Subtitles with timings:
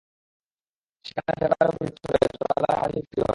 [1.05, 3.29] সেখানে ফ্লেভারের ওপর ভিত্তি করে চড়া দামের হাওয়াই মিঠাই বিক্রি হয়।